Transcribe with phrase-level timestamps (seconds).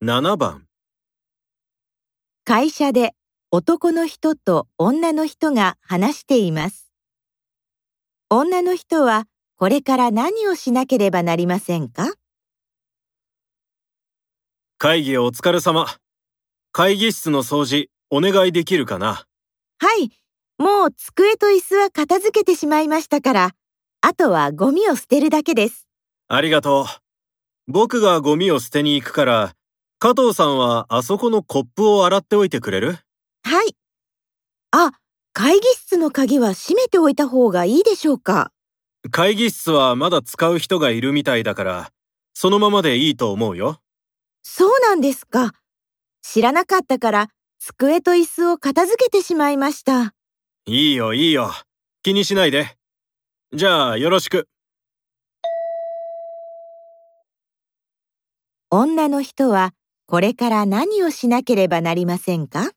[0.00, 0.64] 7番
[2.44, 3.16] 会社で
[3.50, 6.92] 男の人と女の人が話しています。
[8.30, 9.24] 女の人は
[9.56, 12.12] これから何をしなければなりませんか？
[14.78, 15.88] 会議お疲れ様。
[16.70, 19.26] 会議室の掃除お願いできるかな？
[19.80, 20.12] はい、
[20.58, 23.50] もう机と椅子は片付けてしまいましたから、
[24.02, 25.88] あとはゴミを捨てるだけです。
[26.28, 26.86] ありがとう。
[27.66, 29.54] 僕がゴミを捨てに行くから、
[30.00, 32.98] 加藤さんはあそこのコップを洗っておいてくれる？
[33.42, 33.74] はい。
[34.70, 34.92] あ、
[35.32, 38.52] 会議室の鍵は閉めておいた方がいいでしょうか？
[39.10, 41.90] 会議室はまだ使う人がいるみたいだから、
[42.32, 43.80] そのままでいいと思うよ。
[44.44, 45.50] そうなんですか。
[46.22, 47.28] 知らなかったから、
[47.58, 50.14] 机と椅子を片付けてしまいました。
[50.66, 51.50] いいよいいよ。
[52.04, 52.76] 気にしないで。
[53.52, 54.46] じゃあよろしく。
[58.70, 59.72] 女の人は
[60.10, 62.70] これから何をしなければなりませんか？